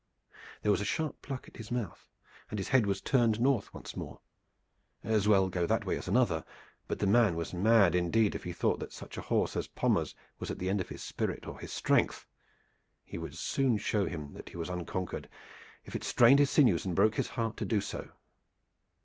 [0.63, 2.07] There was a sharp pluck at his mouth,
[2.49, 4.19] and his head was turned north once more.
[5.03, 6.43] As well go that way as another,
[6.87, 10.15] but the man was mad indeed if he thought that such a horse as Pommers
[10.39, 12.25] was at the end of his spirit or his strength.
[13.05, 15.29] He would soon show him that he was unconquered,
[15.85, 18.09] if it strained his sinews or broke his heart to do so.